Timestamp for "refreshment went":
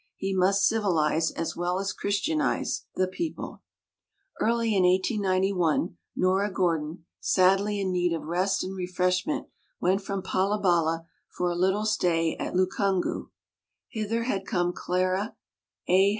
8.75-10.01